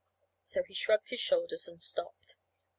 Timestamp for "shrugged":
0.73-1.09